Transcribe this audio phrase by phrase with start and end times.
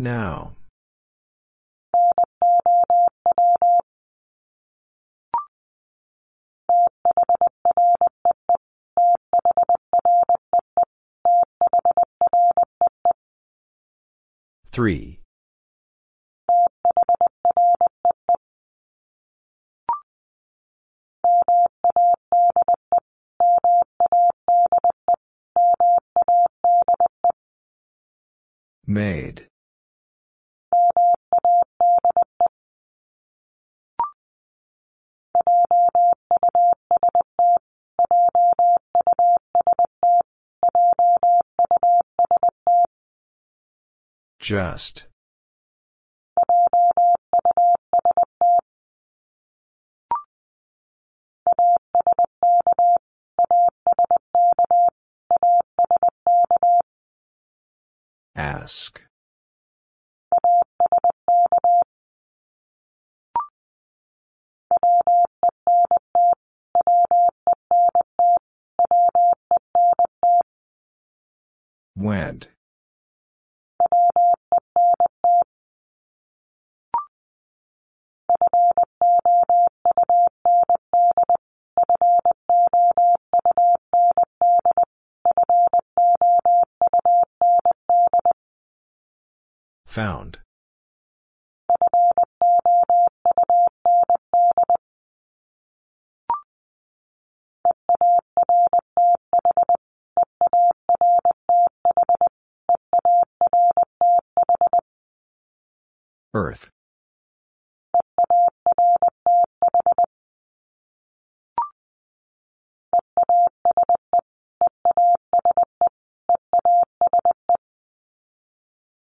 [0.00, 0.52] Now.
[14.72, 15.20] Three.
[28.86, 29.49] Made.
[44.50, 45.09] Just.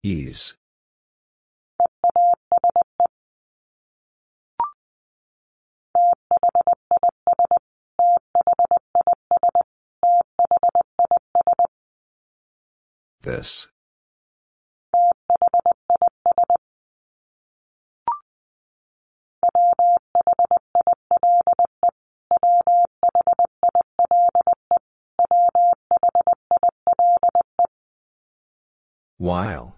[0.06, 0.54] Ease.
[13.24, 13.68] This.
[29.18, 29.75] While.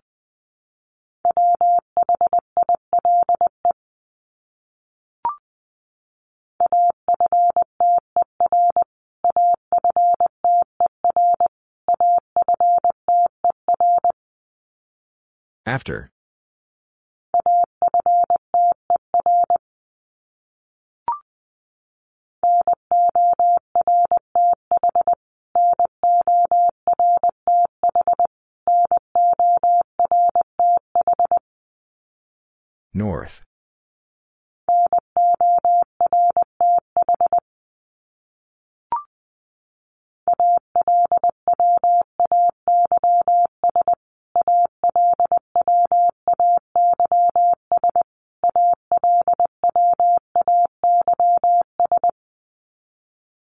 [15.67, 16.11] After.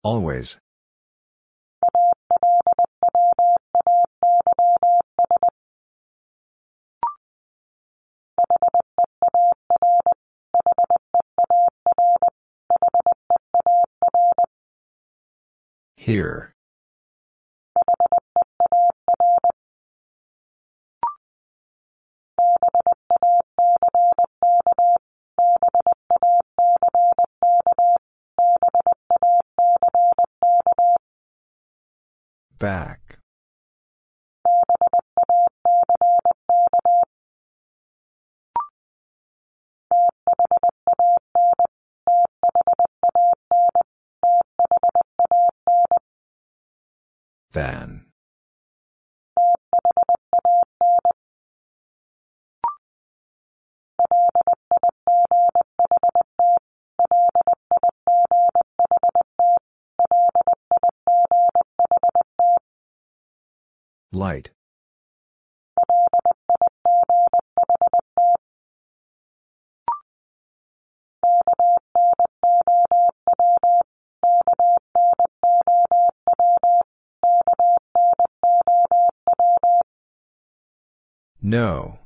[0.08, 0.58] Always.
[15.98, 16.54] Here.
[81.48, 82.00] No.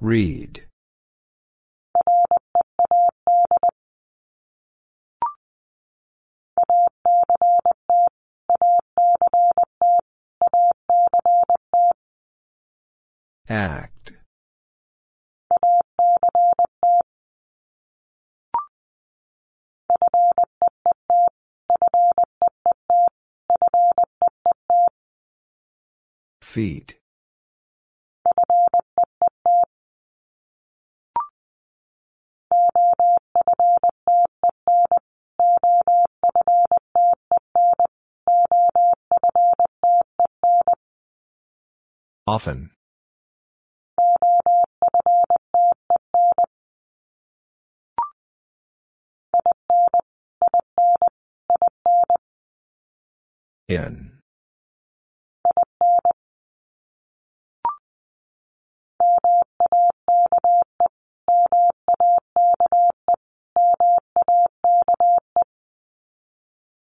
[0.00, 0.61] Read.
[26.52, 26.98] Feet.
[42.26, 42.72] Often.
[53.68, 54.01] In.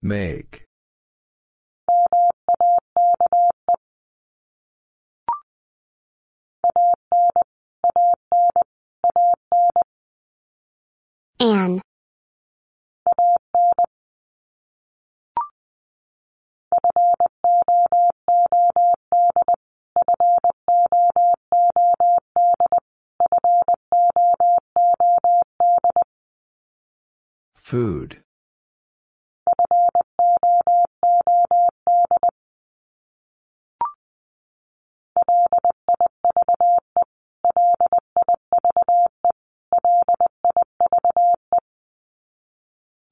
[0.08, 0.64] Make.
[11.38, 11.82] An.
[27.54, 28.22] Food.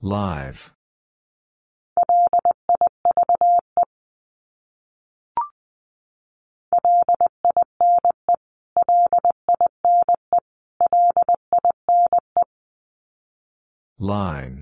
[0.06, 0.73] Live.
[13.99, 14.56] Line.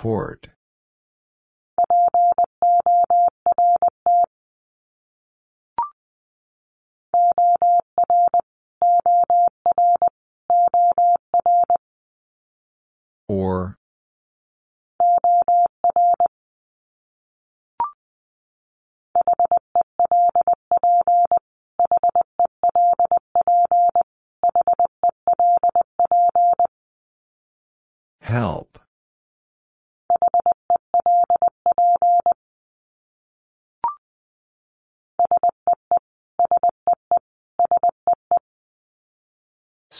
[0.00, 0.48] Port.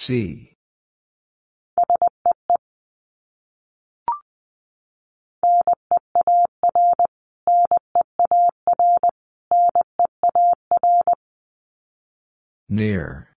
[0.01, 0.55] See.
[12.71, 13.29] Near.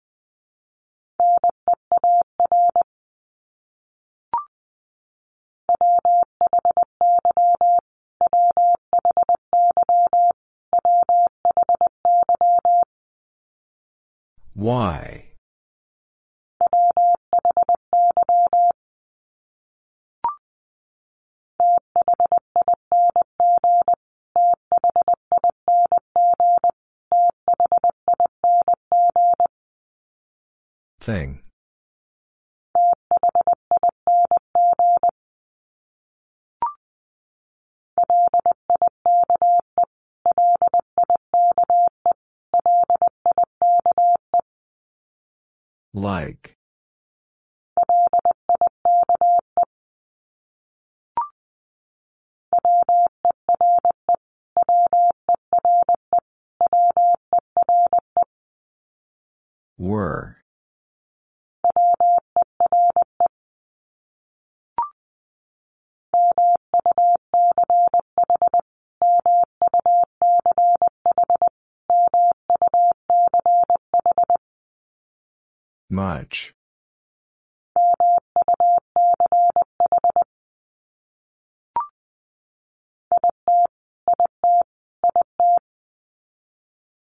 [14.54, 15.21] Why?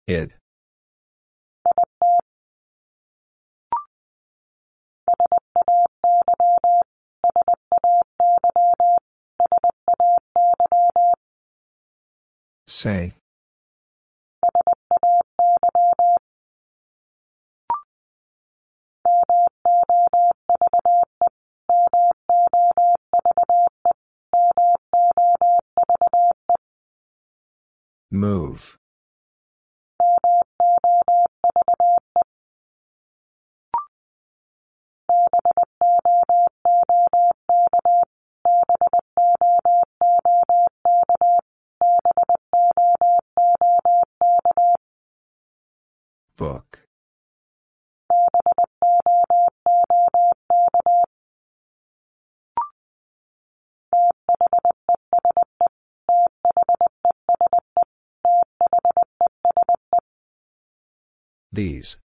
[0.07, 0.31] It.
[12.65, 13.15] Say.
[28.09, 28.77] Move.
[61.57, 61.97] These.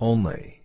[0.00, 0.61] Only.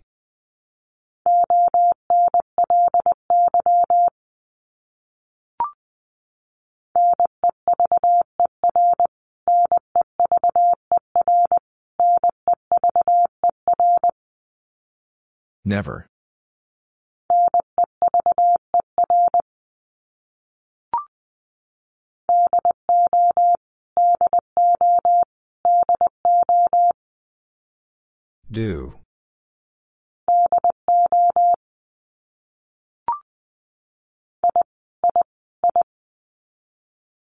[15.68, 16.06] Never.
[28.50, 28.94] Do.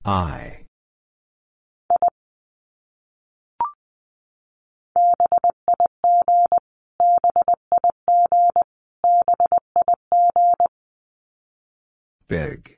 [0.05, 0.54] I.
[12.35, 12.77] Big.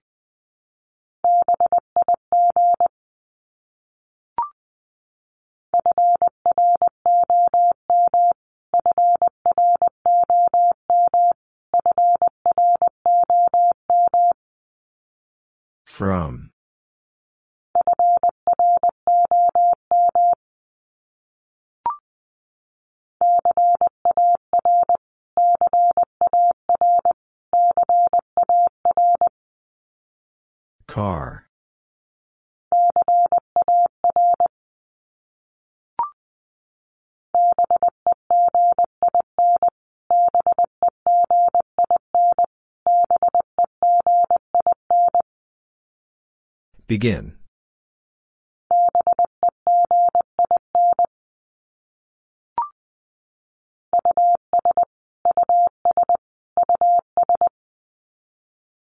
[15.86, 16.45] From.
[30.96, 31.44] Car.
[46.88, 47.36] Begin.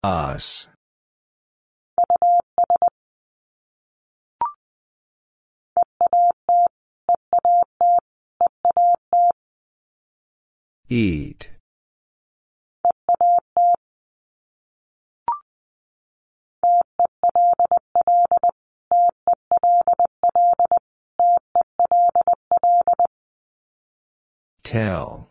[0.04, 0.67] Us.
[10.90, 11.50] Eat.
[24.62, 25.27] Tell.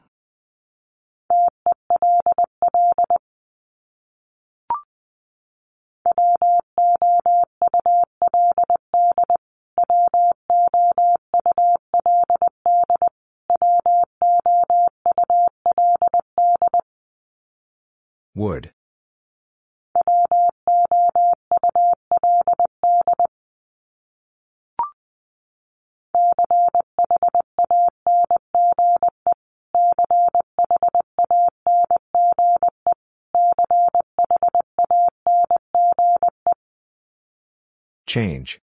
[18.38, 18.72] Would.
[38.06, 38.62] Change.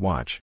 [0.00, 0.40] Watch.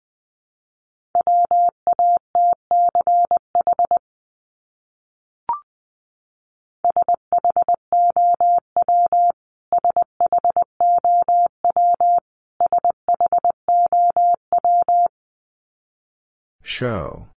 [16.63, 17.32] Show.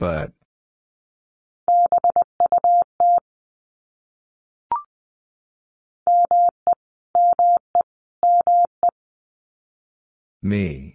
[0.00, 0.32] But.
[10.42, 10.89] Me.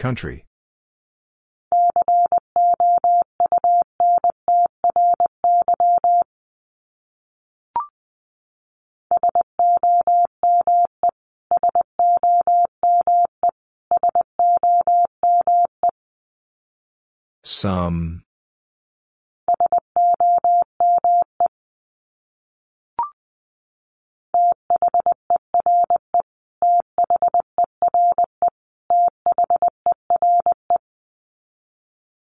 [0.00, 0.46] Country.
[17.44, 18.22] Some.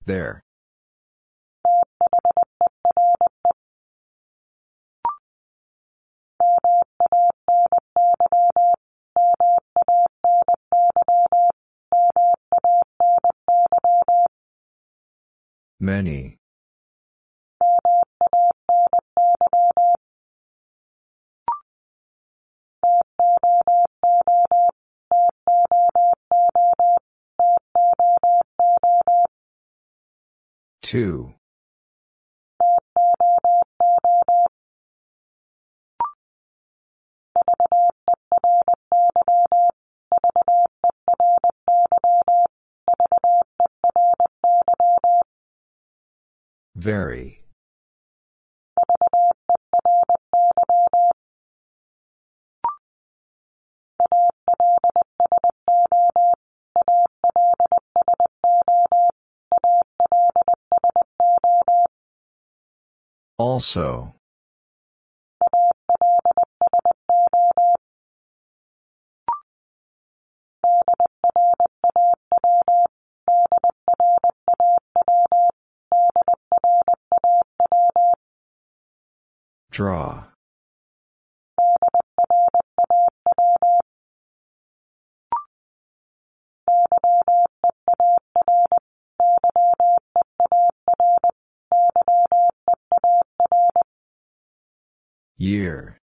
[0.05, 0.43] There.
[15.81, 16.42] Many.
[30.93, 31.33] Two.
[46.75, 47.42] Very.
[63.53, 64.15] Also.
[79.71, 80.32] Draw.
[95.42, 95.98] Year.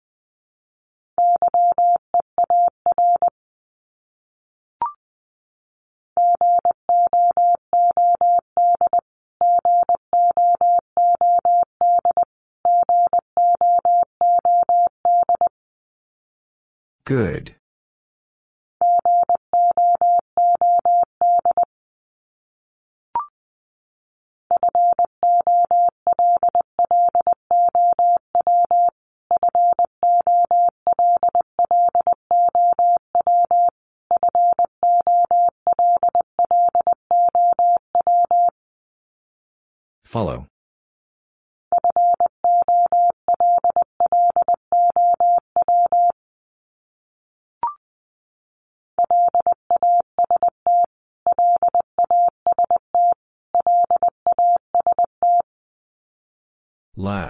[17.06, 17.57] Good.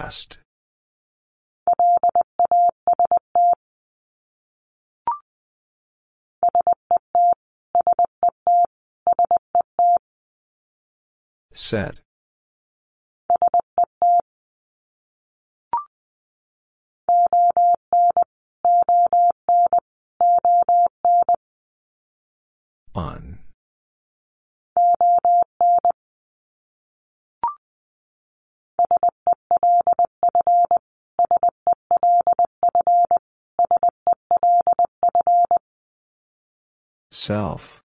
[0.08, 0.38] Last.
[11.52, 12.00] Set.
[22.94, 23.27] On.
[37.18, 37.82] Self.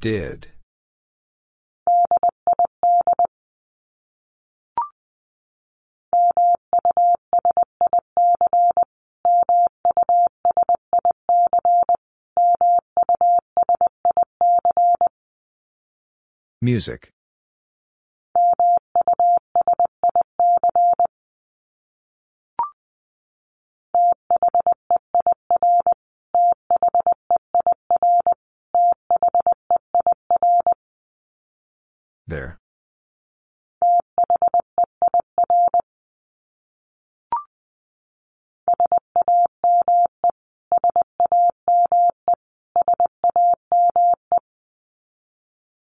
[0.00, 0.52] Did.
[16.62, 17.12] Music.
[32.26, 32.60] There.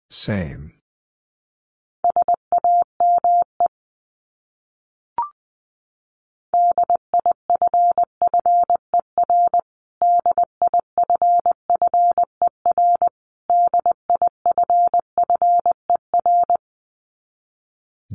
[0.09, 0.66] Same.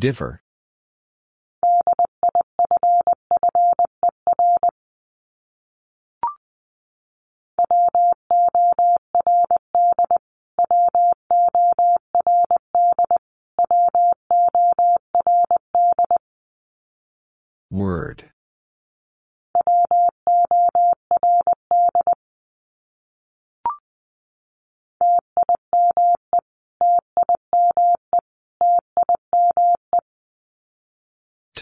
[0.02, 0.41] Differ.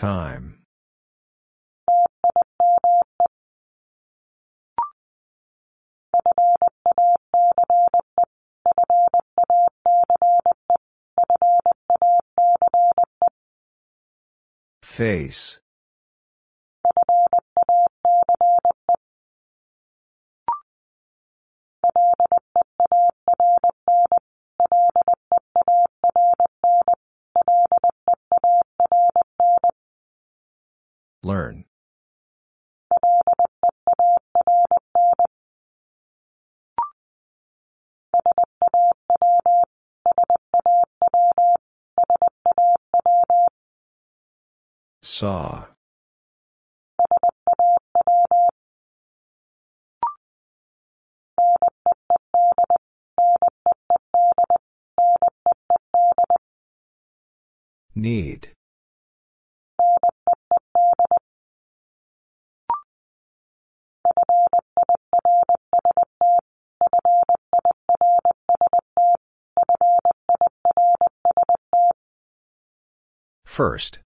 [0.00, 0.56] Time.
[14.80, 15.60] Face.
[31.30, 31.64] Learn.
[45.02, 45.66] Saw.
[57.94, 58.48] Need.
[73.60, 73.98] First.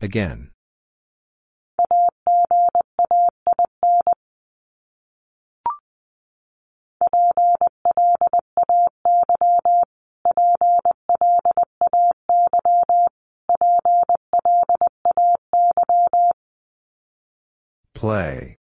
[0.00, 0.49] Again.
[18.10, 18.56] Play.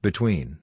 [0.00, 0.60] Between.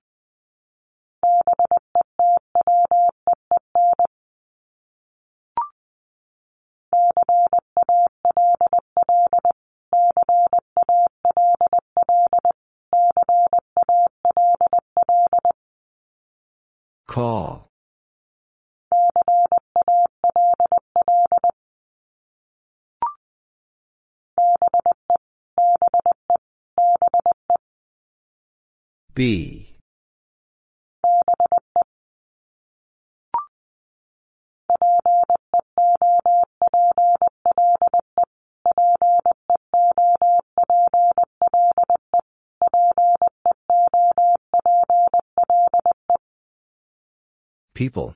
[47.74, 48.16] People.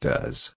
[0.00, 0.54] Does.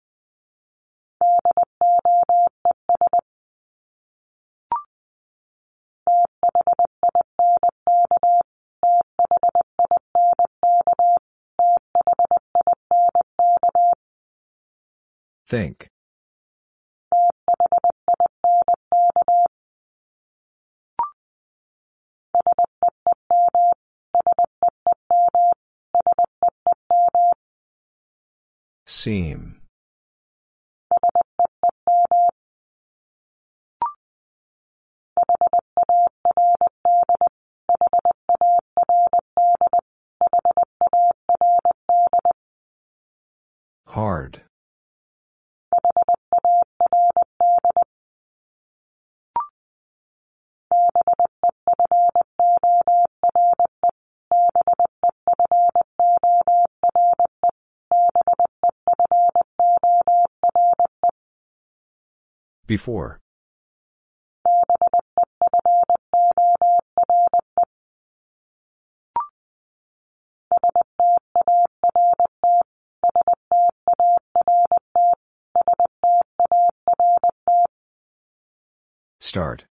[15.45, 15.92] Think.
[29.04, 29.62] Seem.
[62.74, 63.20] Before.
[79.20, 79.66] Start.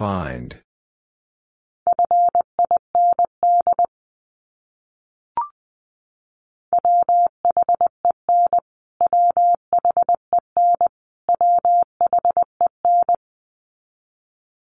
[0.00, 0.56] Find.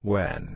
[0.03, 0.52] When.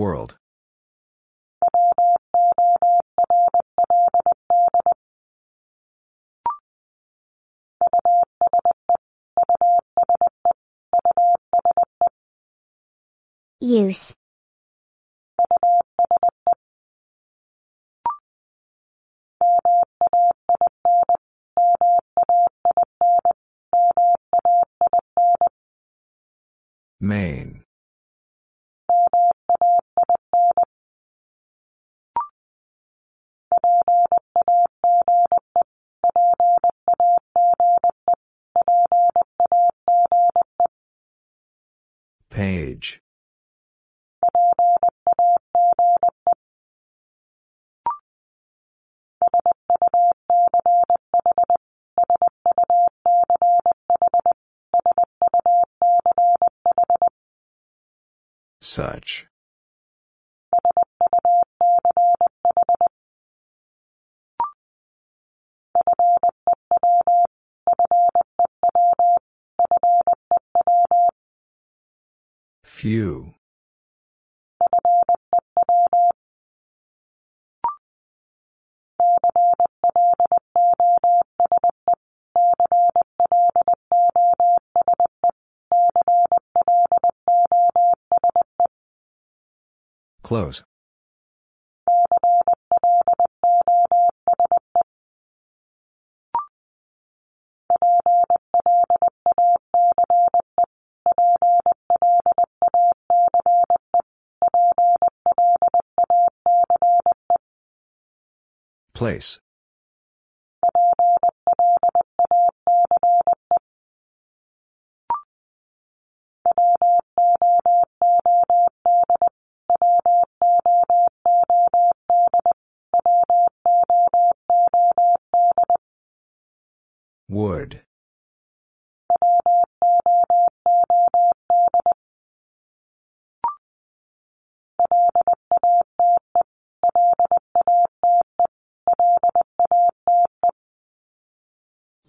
[0.00, 0.38] World.
[13.60, 14.14] Use.
[26.98, 27.59] Main.
[58.72, 59.26] Such.
[72.62, 73.34] Few.
[90.30, 90.62] Close.
[108.94, 109.40] Place.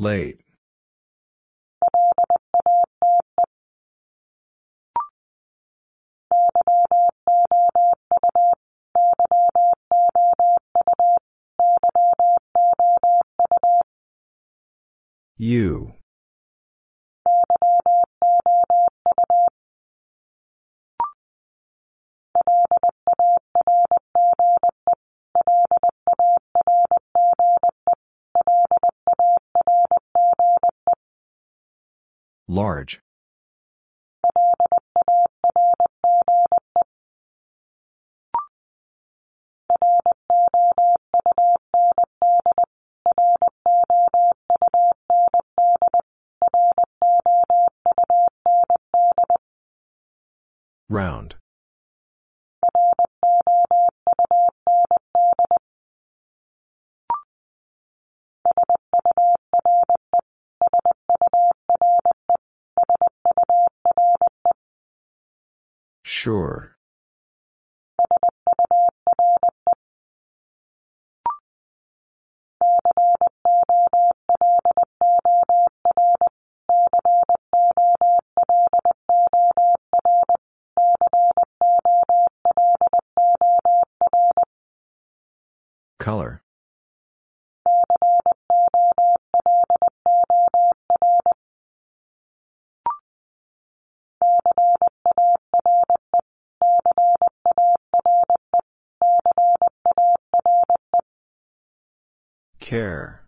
[0.01, 0.41] Late.
[15.37, 15.93] You.
[32.51, 32.99] Large.
[50.89, 51.40] Round.
[66.21, 66.77] Sure.
[85.97, 86.40] Color.
[102.71, 103.25] Care.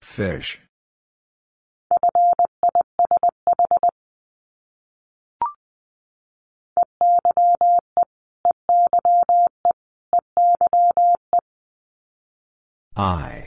[0.00, 0.58] Fish.
[12.96, 13.43] I.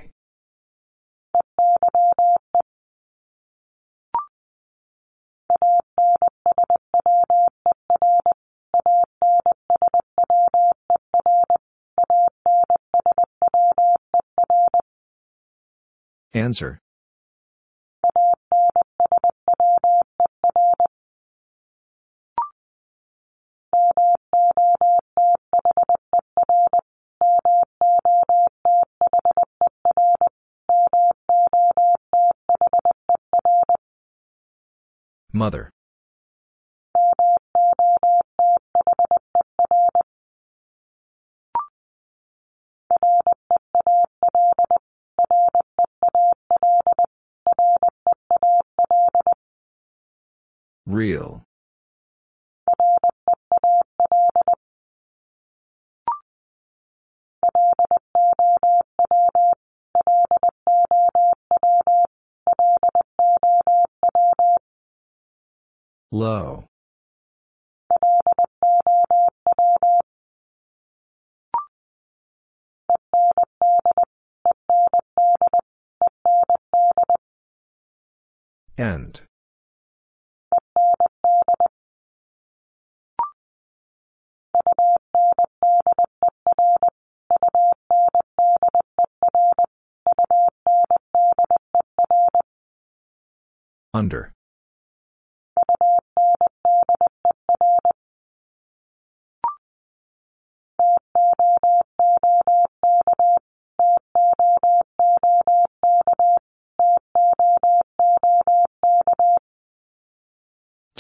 [16.38, 16.80] Answer.
[35.34, 35.72] Mother.
[50.98, 51.44] Real.
[66.12, 66.67] Low.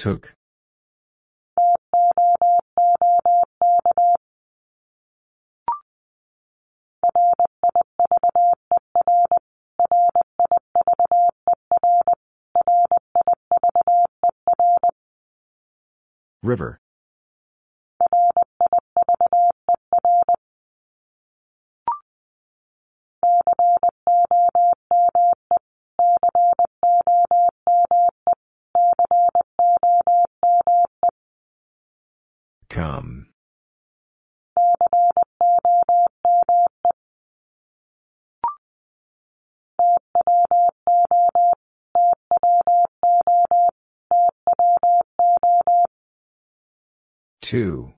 [0.08, 0.37] Took.
[47.47, 47.96] Two.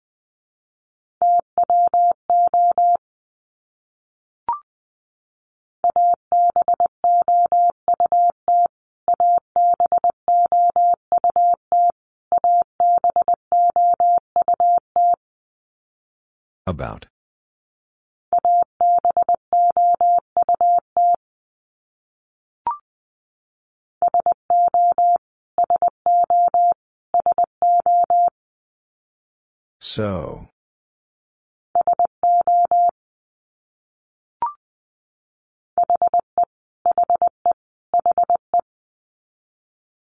[29.99, 30.47] So.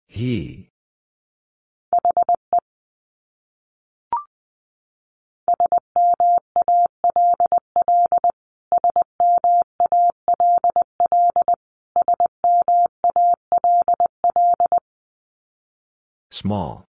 [0.07, 0.69] He.
[16.31, 16.85] Small.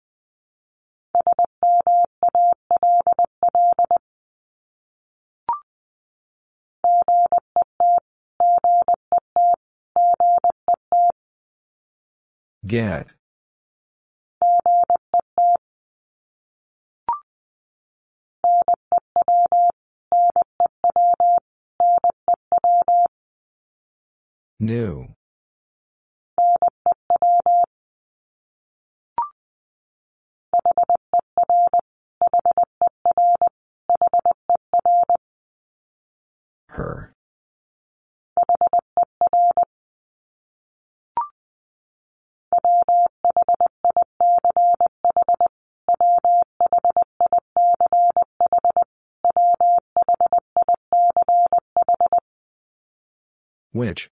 [12.71, 13.09] Get.
[24.61, 25.09] New.
[53.81, 54.11] Which?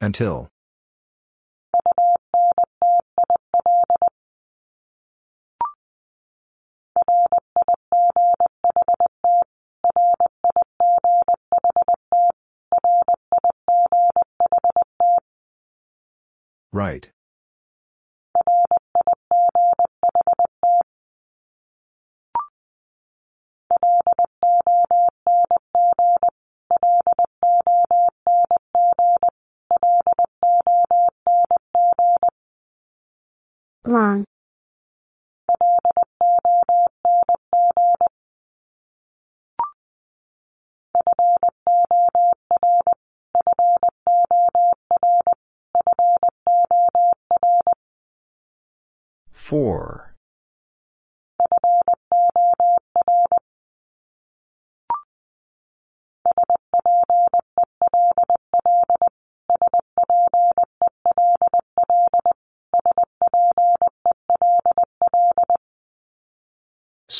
[0.00, 0.48] Until.
[16.76, 17.08] Right.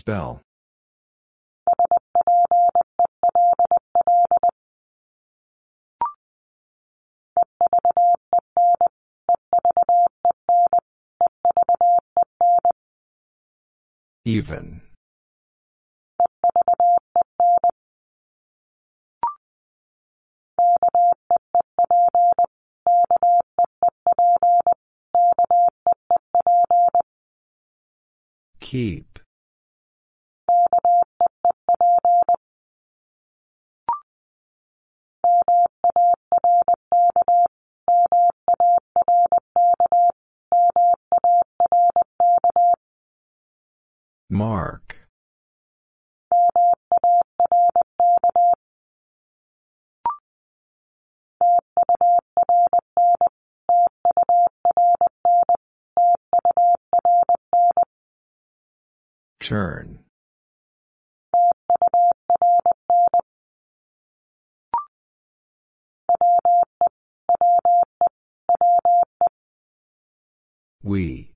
[0.07, 0.41] Spell.
[14.25, 14.81] Even.
[28.61, 29.16] Keep.
[44.37, 44.97] Mark.
[59.41, 60.01] Turn.
[70.83, 71.36] We.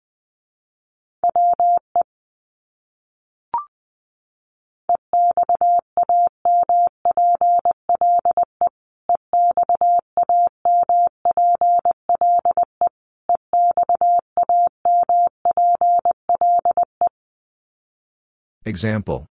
[18.67, 19.27] Example.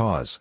[0.00, 0.40] Cause.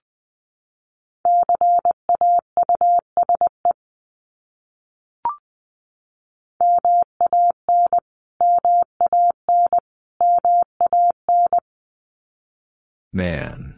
[13.12, 13.69] Man.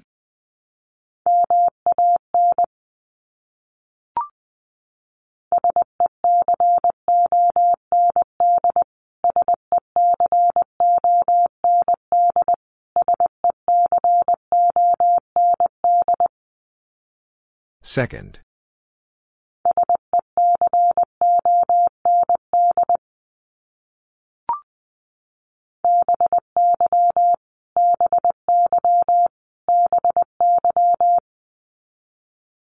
[17.92, 18.40] Second.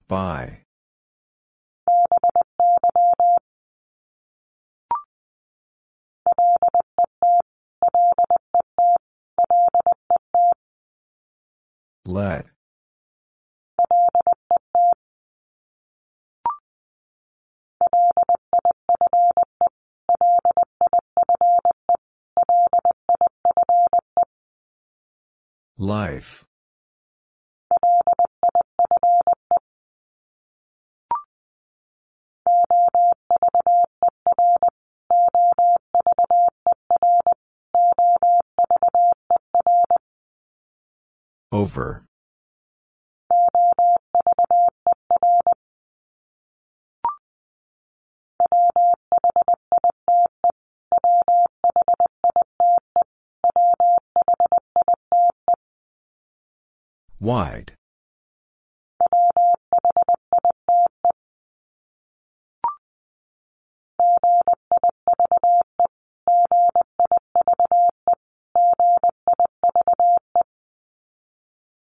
[0.08, 0.60] By.
[12.06, 12.46] Let.
[25.82, 26.44] Life.
[41.54, 42.09] Over.
[57.30, 57.74] Wide.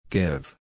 [0.09, 0.58] Give.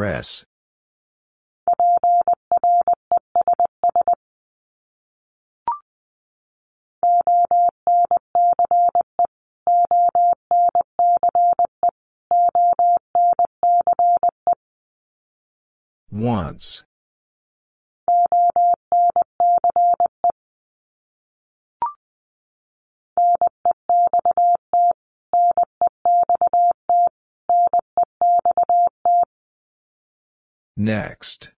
[0.00, 0.46] Press.
[16.10, 16.84] Once.
[30.80, 31.52] Next.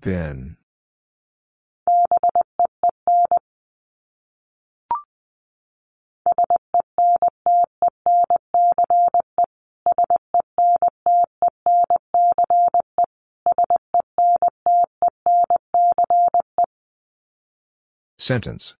[0.00, 0.55] Been.
[18.26, 18.74] Sentence.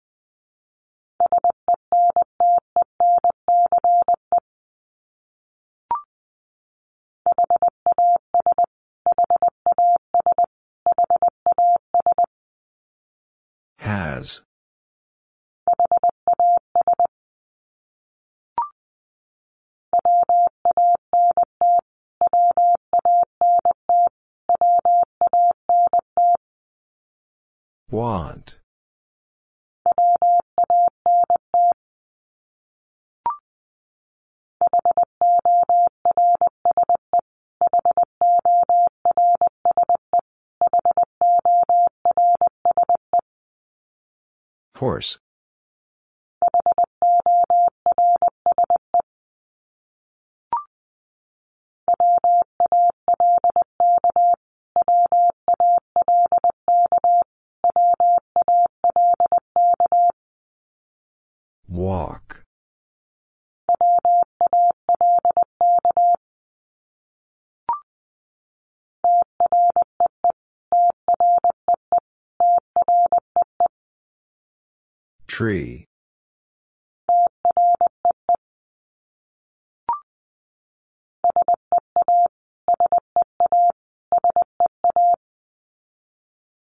[61.68, 62.44] Walk.
[75.26, 75.86] Tree.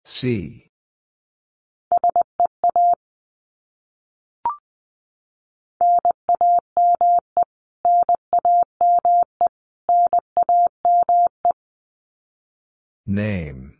[0.05, 0.62] See.
[13.13, 13.77] Name.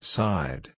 [0.00, 0.74] Side.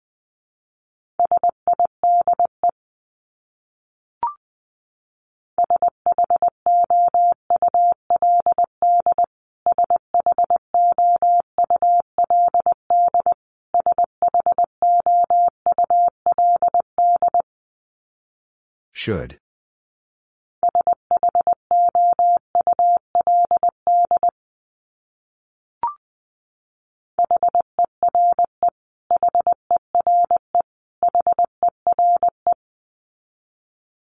[19.03, 19.39] Should.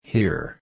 [0.03, 0.61] Here.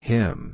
[0.00, 0.45] Him.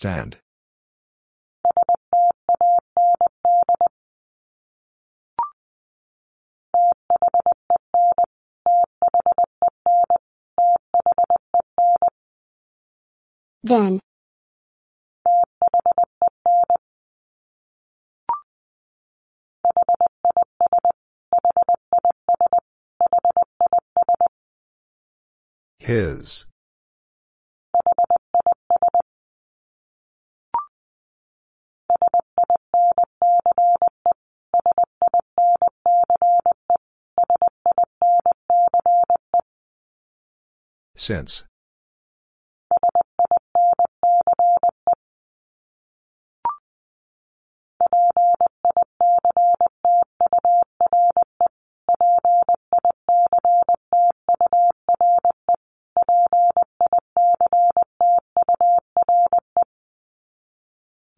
[0.00, 0.38] Stand.
[13.62, 14.00] Then.
[25.78, 26.46] His.
[41.00, 41.44] Since.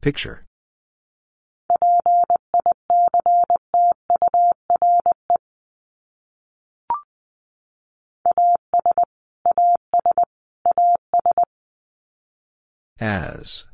[0.01, 0.47] Picture
[13.03, 13.67] As.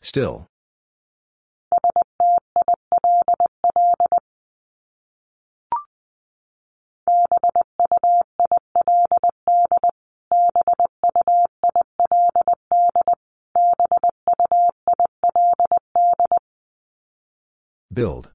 [0.00, 0.51] Still.
[17.92, 18.32] Build.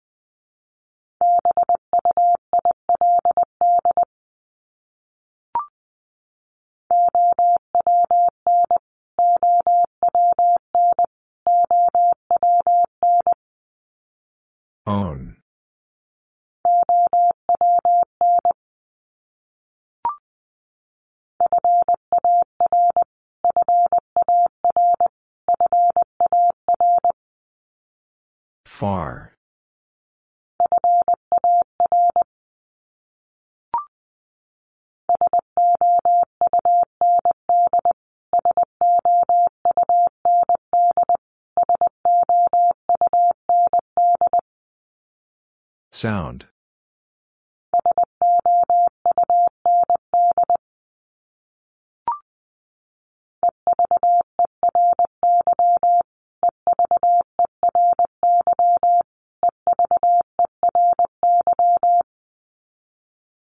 [45.97, 46.45] Sound.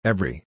[0.05, 0.46] Every.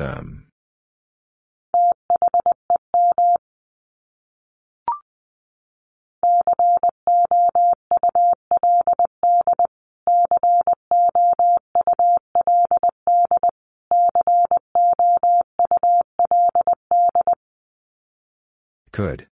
[0.00, 0.46] Them.
[18.92, 19.29] Could.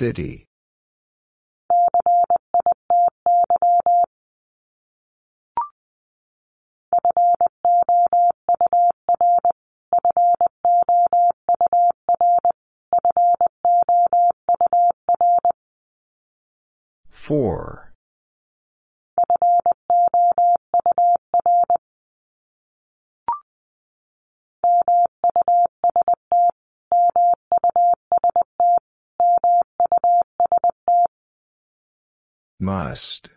[0.00, 0.49] City.
[32.80, 33.28] Must.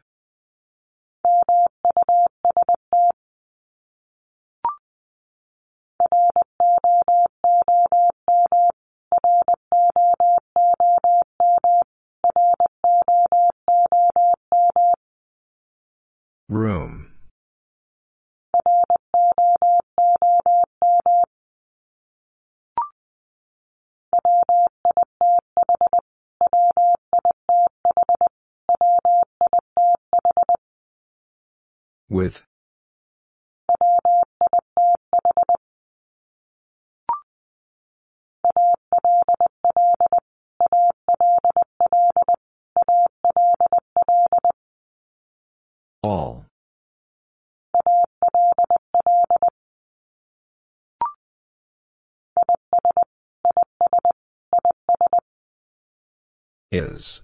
[56.73, 57.21] Is.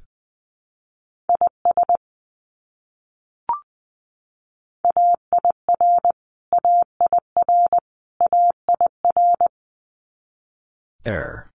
[11.04, 11.50] Air.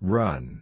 [0.00, 0.57] Run.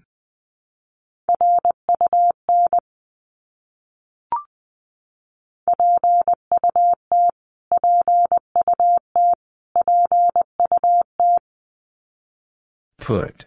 [13.07, 13.46] Put.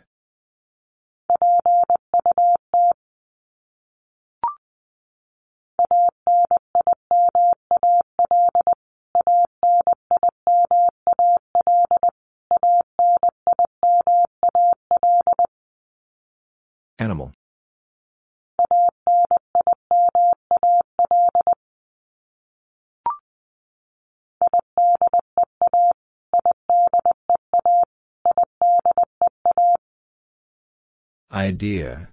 [31.49, 32.09] Idea.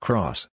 [0.00, 0.48] Cross.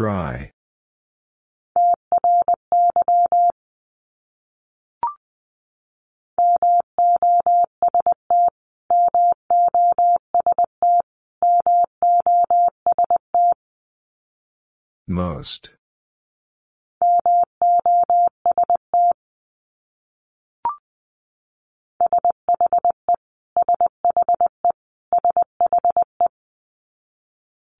[0.00, 0.50] Try.
[15.06, 15.68] Most.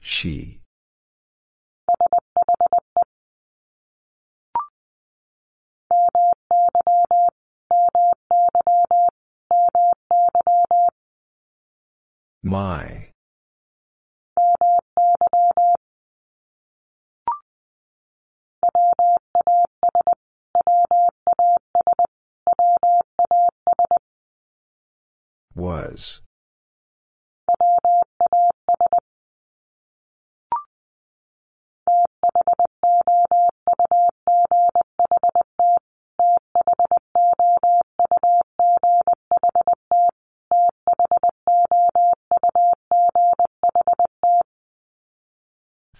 [0.02, 0.59] She.
[12.50, 13.10] My.
[25.54, 26.22] Was.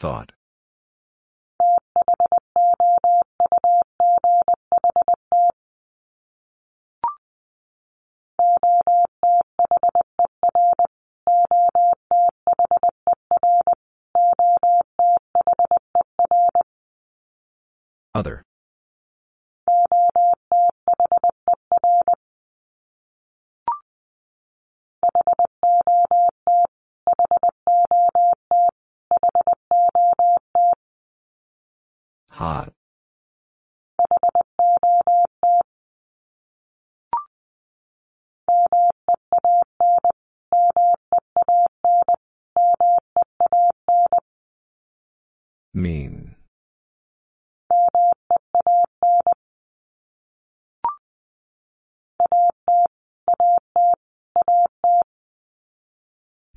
[0.01, 0.33] Thought.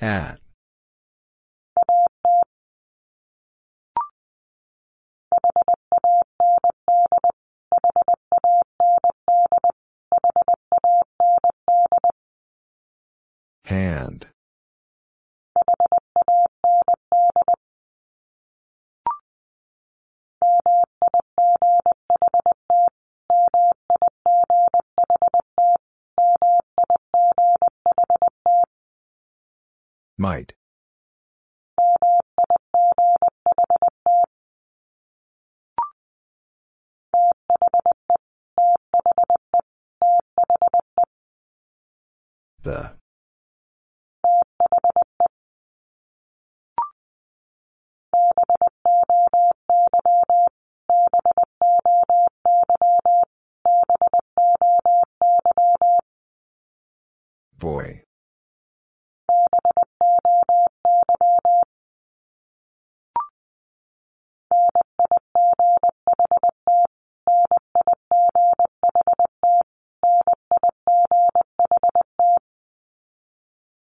[0.04, 0.43] At.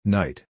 [0.07, 0.45] Night.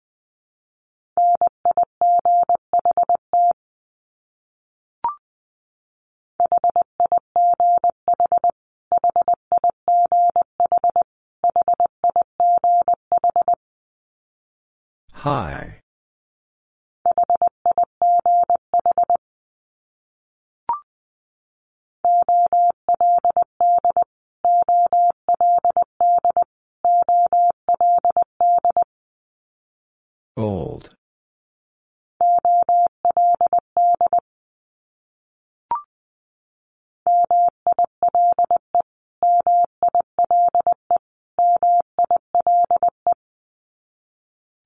[15.12, 15.73] High.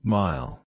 [0.08, 0.64] Mile.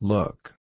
[0.00, 0.57] Look.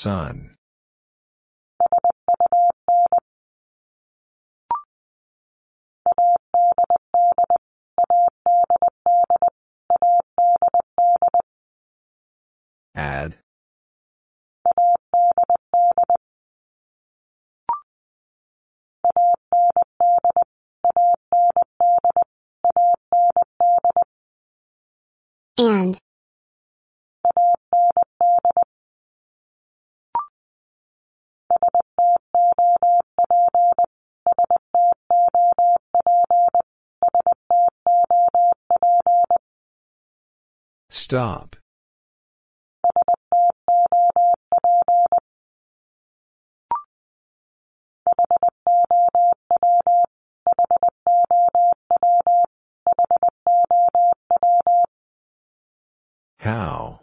[0.00, 0.56] Sun.
[41.10, 41.56] Stop.
[56.38, 56.99] How?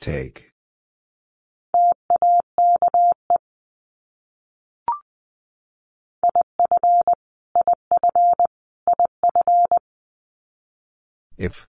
[0.00, 0.50] Take.
[11.36, 11.66] If.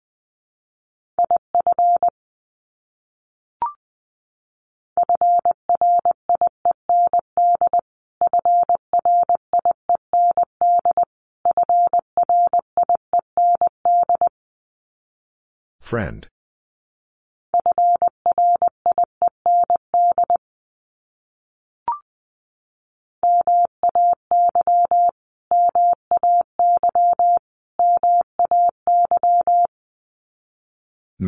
[15.79, 16.27] Friend.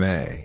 [0.01, 0.40] May.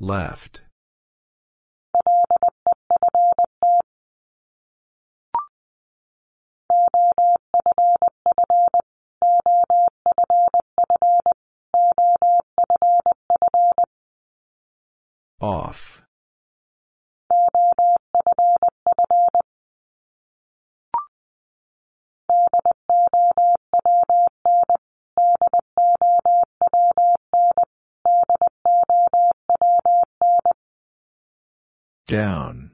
[0.00, 0.62] Left.
[15.40, 16.07] Off.
[32.08, 32.67] Down.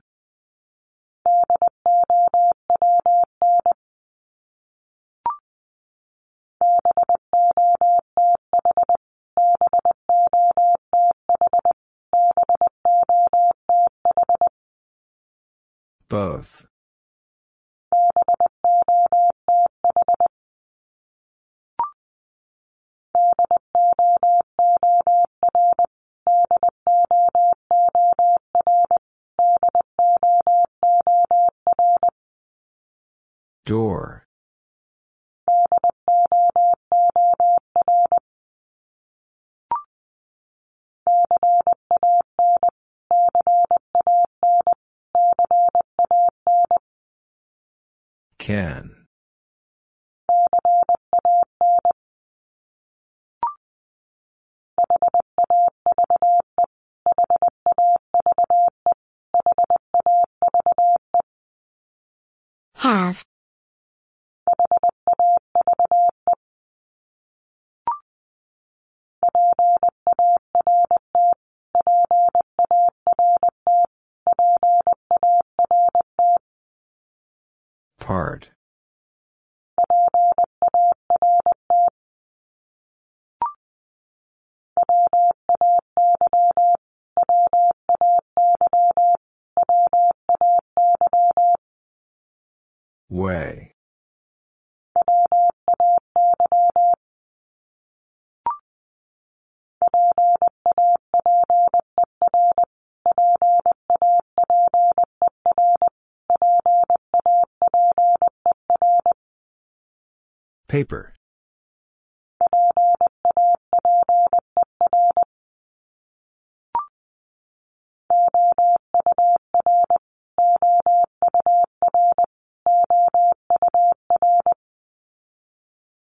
[110.69, 111.13] Paper.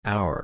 [0.05, 0.42] Hour.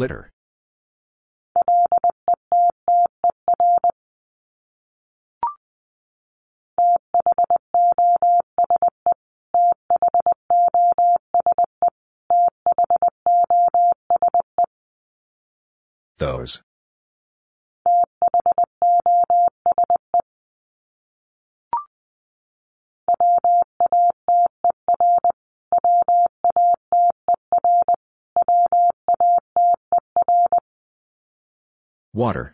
[0.00, 0.32] Litter.
[32.20, 32.52] Water.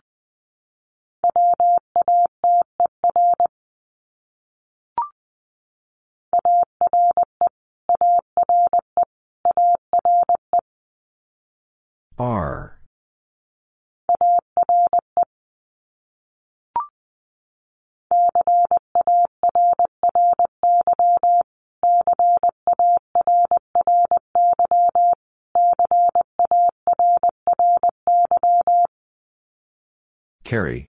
[30.57, 30.86] Carry.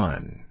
[0.00, 0.46] One.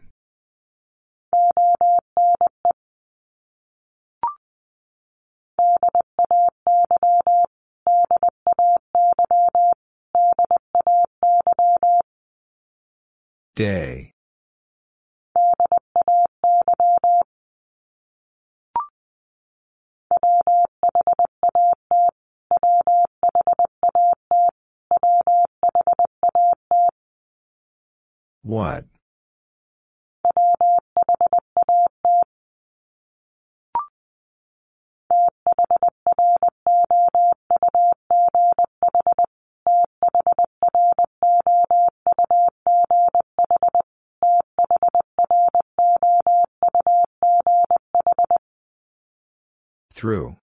[13.56, 14.14] Day.
[28.44, 28.86] What?
[50.00, 50.38] Through.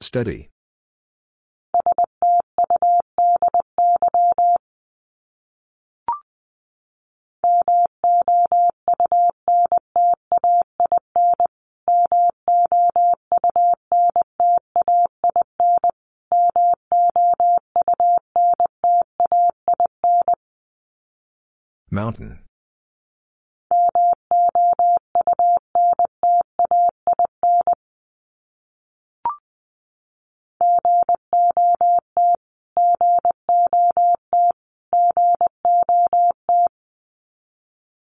[0.00, 0.49] Study.
[22.00, 22.38] Mountain.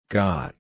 [0.10, 0.55] Got.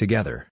[0.00, 0.49] Together.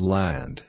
[0.00, 0.64] Land.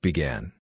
[0.00, 0.55] Began.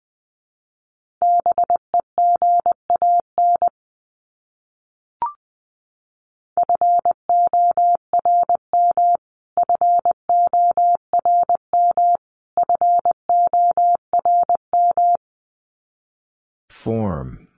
[16.85, 17.49] Form.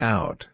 [0.00, 0.48] Out.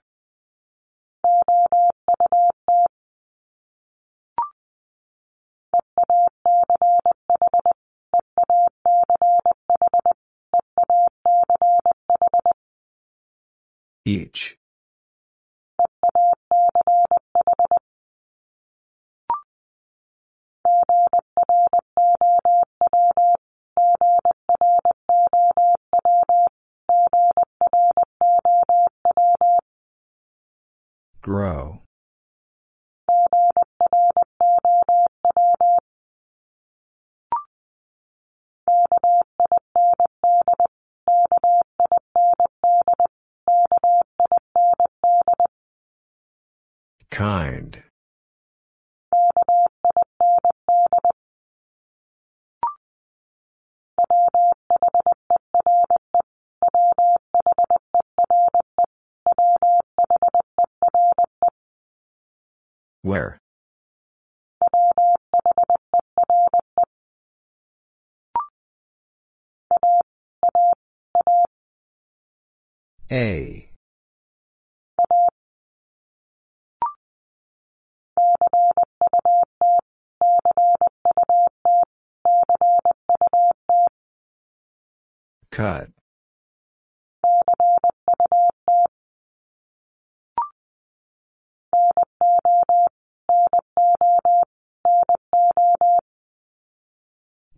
[14.04, 14.55] Each.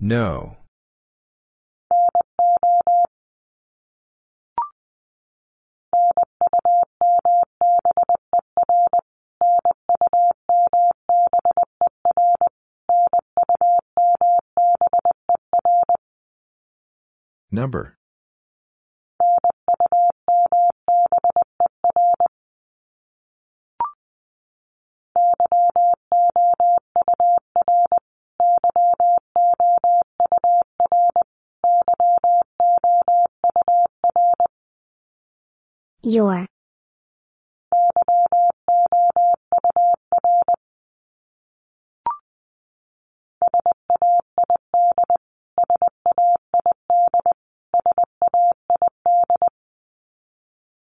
[0.00, 0.56] No.
[17.50, 17.97] Number.
[36.08, 36.46] Your.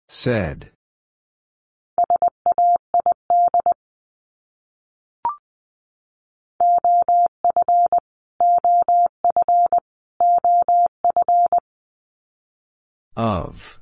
[0.06, 0.70] Said.
[13.16, 13.80] Of.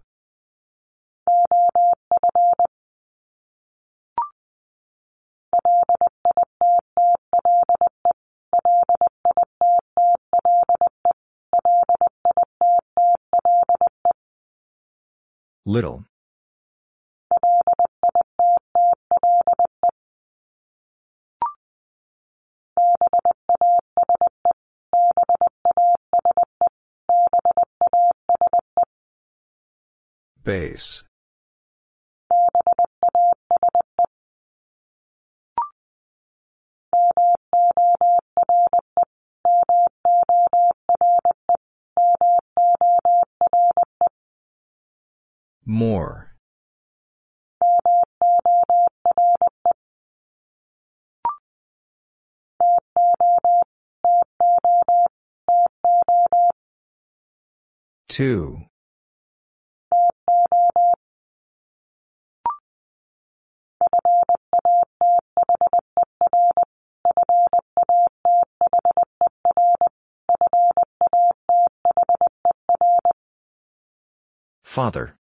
[15.66, 16.05] Little.
[30.45, 31.03] Base.
[45.75, 46.31] More.
[58.09, 58.67] Two.
[74.63, 75.17] Father.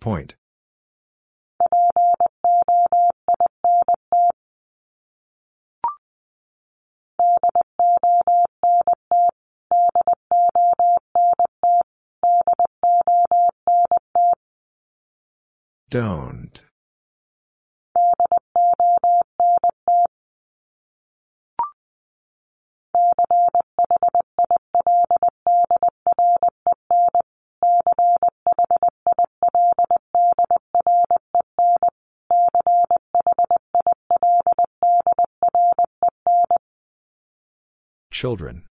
[0.00, 0.34] Point.
[15.90, 16.39] Don't.
[38.20, 38.66] Children.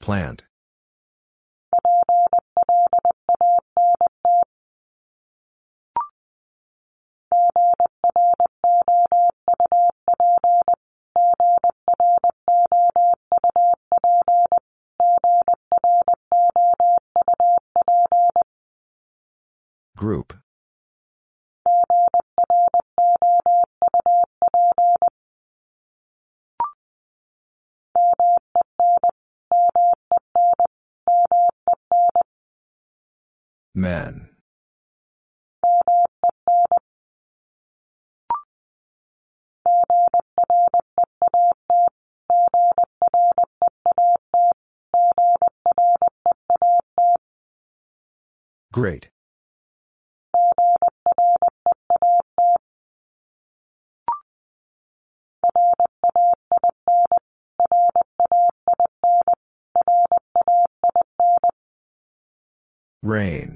[0.00, 0.44] Plant.
[63.12, 63.51] Rain.